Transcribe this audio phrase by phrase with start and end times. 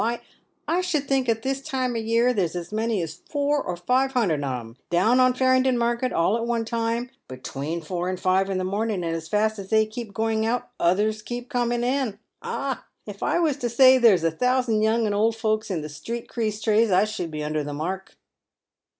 [0.01, 0.21] Why,
[0.67, 3.77] I should think at this time of the year there's as many as four or
[3.77, 8.19] five hundred on 'em down at Parringdon Market all at one time, between four and
[8.19, 11.83] five in the morning, and as fast as they keep going out others keep coming
[11.83, 12.17] in.
[12.41, 12.83] Ah!
[13.05, 16.27] if I was to say there's a thousand young and old folks in the street
[16.27, 18.15] crease trade, I should be under the mark."